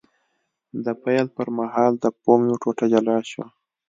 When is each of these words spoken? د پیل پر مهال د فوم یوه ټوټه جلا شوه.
د 0.83 0.87
پیل 1.03 1.25
پر 1.35 1.47
مهال 1.57 1.93
د 2.03 2.05
فوم 2.21 2.41
یوه 2.49 2.57
ټوټه 2.61 2.85
جلا 2.93 3.17
شوه. 3.29 3.47